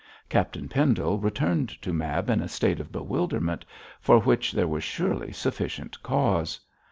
Captain 0.29 0.67
Pendle 0.67 1.19
returned 1.19 1.69
to 1.79 1.93
Mab 1.93 2.27
in 2.27 2.41
a 2.41 2.47
state 2.47 2.79
of 2.79 2.91
bewilderment, 2.91 3.63
for 3.99 4.17
which 4.17 4.51
there 4.51 4.67
was 4.67 4.83
surely 4.83 5.31
sufficient 5.31 6.01
cause. 6.01 6.59